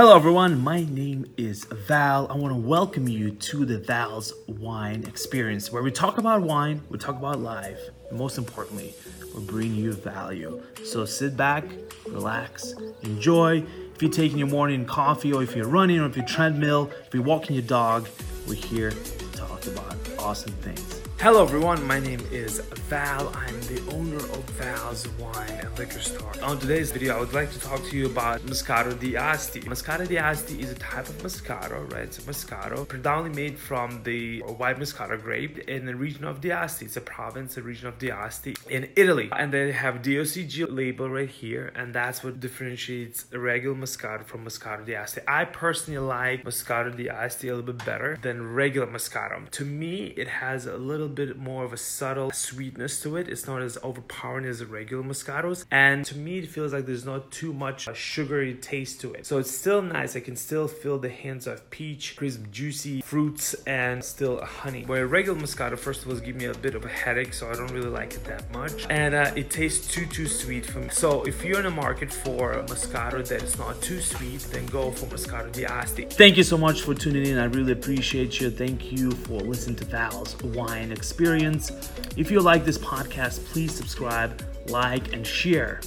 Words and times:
Hello, 0.00 0.16
everyone. 0.16 0.58
My 0.58 0.84
name 0.84 1.26
is 1.36 1.64
Val. 1.64 2.26
I 2.32 2.34
want 2.34 2.54
to 2.54 2.58
welcome 2.58 3.06
you 3.06 3.32
to 3.32 3.66
the 3.66 3.76
Val's 3.76 4.32
Wine 4.48 5.04
Experience, 5.04 5.70
where 5.70 5.82
we 5.82 5.90
talk 5.90 6.16
about 6.16 6.40
wine, 6.40 6.80
we 6.88 6.96
talk 6.96 7.16
about 7.16 7.40
life, 7.40 7.78
and 8.08 8.18
most 8.18 8.38
importantly, 8.38 8.94
we 9.34 9.44
bring 9.44 9.74
you 9.74 9.92
value. 9.92 10.62
So 10.86 11.04
sit 11.04 11.36
back, 11.36 11.66
relax, 12.08 12.72
enjoy. 13.02 13.62
If 13.94 14.00
you're 14.00 14.10
taking 14.10 14.38
your 14.38 14.48
morning 14.48 14.86
coffee, 14.86 15.34
or 15.34 15.42
if 15.42 15.54
you're 15.54 15.68
running, 15.68 16.00
or 16.00 16.06
if 16.06 16.16
you're 16.16 16.24
treadmill, 16.24 16.90
if 17.06 17.12
you're 17.12 17.22
walking 17.22 17.54
your 17.54 17.66
dog, 17.66 18.08
we're 18.48 18.54
here 18.54 18.92
to 18.92 19.32
talk 19.32 19.66
about 19.66 19.98
awesome 20.18 20.54
things. 20.62 20.99
Hello 21.22 21.42
everyone, 21.42 21.86
my 21.86 22.00
name 22.00 22.20
is 22.32 22.60
Val. 22.88 23.28
I'm 23.36 23.60
the 23.64 23.82
owner 23.92 24.16
of 24.16 24.42
Val's 24.56 25.06
Wine 25.18 25.50
and 25.50 25.78
Liquor 25.78 26.00
Store. 26.00 26.32
On 26.42 26.58
today's 26.58 26.90
video, 26.92 27.14
I 27.14 27.20
would 27.20 27.34
like 27.34 27.52
to 27.52 27.60
talk 27.60 27.84
to 27.90 27.94
you 27.94 28.06
about 28.06 28.40
Moscato 28.46 28.98
di 28.98 29.18
Asti. 29.18 29.60
Moscato 29.60 30.08
di 30.08 30.16
Asti 30.16 30.62
is 30.62 30.70
a 30.70 30.74
type 30.76 31.10
of 31.10 31.18
Moscato, 31.18 31.92
right? 31.92 32.04
It's 32.04 32.16
a 32.20 32.22
Moscato 32.22 32.88
predominantly 32.88 33.42
made 33.42 33.58
from 33.58 34.02
the 34.02 34.40
white 34.40 34.78
Moscato 34.78 35.22
grape 35.22 35.58
in 35.68 35.84
the 35.84 35.94
region 35.94 36.24
of 36.24 36.40
the 36.40 36.52
Asti. 36.52 36.86
It's 36.86 36.96
a 36.96 37.02
province, 37.02 37.58
a 37.58 37.62
region 37.62 37.88
of 37.88 37.98
the 37.98 38.12
Asti 38.12 38.56
in 38.70 38.88
Italy. 38.96 39.28
And 39.36 39.52
they 39.52 39.72
have 39.72 39.96
DOCG 39.96 40.74
label 40.74 41.10
right 41.10 41.28
here, 41.28 41.70
and 41.76 41.92
that's 41.94 42.24
what 42.24 42.40
differentiates 42.40 43.26
a 43.30 43.38
regular 43.38 43.76
Moscato 43.76 44.24
from 44.24 44.46
Moscato 44.46 44.86
di 44.86 44.94
Asti. 44.94 45.20
I 45.28 45.44
personally 45.44 46.00
like 46.00 46.44
Moscato 46.44 46.96
di 46.96 47.10
Asti 47.10 47.48
a 47.48 47.56
little 47.56 47.74
bit 47.74 47.84
better 47.84 48.18
than 48.22 48.54
regular 48.54 48.86
Moscato. 48.86 49.50
To 49.50 49.66
me, 49.66 50.14
it 50.16 50.26
has 50.26 50.64
a 50.64 50.78
little 50.78 51.09
bit 51.10 51.36
more 51.38 51.64
of 51.64 51.72
a 51.72 51.76
subtle 51.76 52.30
sweetness 52.30 53.00
to 53.02 53.16
it. 53.16 53.28
It's 53.28 53.46
not 53.46 53.62
as 53.62 53.78
overpowering 53.82 54.46
as 54.46 54.64
regular 54.64 55.02
Moscatos. 55.02 55.64
And 55.70 56.04
to 56.06 56.16
me, 56.16 56.38
it 56.38 56.48
feels 56.48 56.72
like 56.72 56.86
there's 56.86 57.04
not 57.04 57.30
too 57.30 57.52
much 57.52 57.88
a 57.88 57.94
sugary 57.94 58.54
taste 58.54 59.00
to 59.02 59.12
it. 59.12 59.26
So 59.26 59.38
it's 59.38 59.50
still 59.50 59.82
nice. 59.82 60.16
I 60.16 60.20
can 60.20 60.36
still 60.36 60.68
feel 60.68 60.98
the 60.98 61.08
hints 61.08 61.46
of 61.46 61.68
peach, 61.70 62.16
crisp, 62.16 62.50
juicy 62.50 63.00
fruits, 63.02 63.54
and 63.66 64.02
still 64.04 64.42
honey. 64.44 64.84
Where 64.84 65.06
regular 65.06 65.38
Moscato, 65.38 65.78
first 65.78 66.04
of 66.04 66.10
all, 66.10 66.18
give 66.18 66.36
me 66.36 66.46
a 66.46 66.54
bit 66.54 66.74
of 66.74 66.84
a 66.84 66.88
headache, 66.88 67.34
so 67.34 67.50
I 67.50 67.54
don't 67.54 67.72
really 67.72 67.90
like 67.90 68.14
it 68.14 68.24
that 68.24 68.50
much. 68.52 68.86
And 68.90 69.14
uh, 69.14 69.32
it 69.36 69.50
tastes 69.50 69.86
too, 69.86 70.06
too 70.06 70.26
sweet 70.26 70.66
for 70.66 70.80
me. 70.80 70.88
So 70.90 71.22
if 71.24 71.44
you're 71.44 71.58
in 71.58 71.64
the 71.64 71.70
market 71.70 72.12
for 72.12 72.52
a 72.52 72.64
Moscato 72.64 73.26
that 73.28 73.42
is 73.42 73.58
not 73.58 73.80
too 73.82 74.00
sweet, 74.00 74.40
then 74.52 74.66
go 74.66 74.90
for 74.90 75.06
Moscato 75.06 75.50
di 75.52 75.64
Asti. 75.64 76.04
Thank 76.04 76.36
you 76.36 76.44
so 76.44 76.56
much 76.56 76.82
for 76.82 76.94
tuning 76.94 77.26
in. 77.26 77.38
I 77.38 77.44
really 77.44 77.72
appreciate 77.72 78.40
you. 78.40 78.50
Thank 78.50 78.92
you 78.92 79.10
for 79.10 79.40
listening 79.40 79.76
to 79.76 79.84
Val's 79.84 80.40
Wine 80.42 80.92
experience. 81.00 81.72
If 82.18 82.30
you 82.30 82.40
like 82.42 82.66
this 82.66 82.76
podcast, 82.76 83.42
please 83.46 83.72
subscribe, 83.74 84.42
like, 84.66 85.14
and 85.14 85.26
share. 85.26 85.80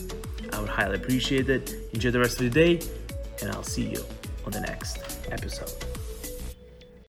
I 0.51 0.59
would 0.59 0.69
highly 0.69 0.95
appreciate 0.95 1.47
it. 1.49 1.75
Enjoy 1.93 2.09
the 2.09 2.19
rest 2.19 2.41
of 2.41 2.51
the 2.51 2.55
day, 2.63 2.73
and 3.39 3.51
I'll 3.51 3.61
see 3.75 3.83
you 3.83 4.03
on 4.43 4.51
the 4.51 4.61
next 4.61 4.97
episode. 5.31 5.71